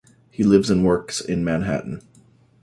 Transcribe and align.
He 0.31 0.43
lives 0.43 0.71
and 0.71 0.83
works 0.83 1.21
in 1.21 1.43
Manhattan. 1.43 2.01